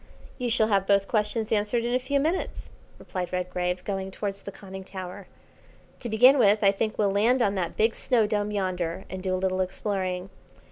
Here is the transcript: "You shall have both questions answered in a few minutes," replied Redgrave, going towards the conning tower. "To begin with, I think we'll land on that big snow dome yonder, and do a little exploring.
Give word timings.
"You 0.39 0.49
shall 0.49 0.69
have 0.69 0.87
both 0.87 1.07
questions 1.07 1.51
answered 1.51 1.85
in 1.85 1.93
a 1.93 1.99
few 1.99 2.19
minutes," 2.19 2.71
replied 2.97 3.31
Redgrave, 3.31 3.83
going 3.83 4.09
towards 4.09 4.41
the 4.41 4.51
conning 4.51 4.83
tower. 4.83 5.27
"To 5.99 6.09
begin 6.09 6.39
with, 6.39 6.63
I 6.63 6.71
think 6.71 6.97
we'll 6.97 7.11
land 7.11 7.39
on 7.43 7.53
that 7.53 7.77
big 7.77 7.93
snow 7.93 8.25
dome 8.25 8.49
yonder, 8.49 9.05
and 9.11 9.21
do 9.21 9.35
a 9.35 9.37
little 9.37 9.61
exploring. 9.61 10.31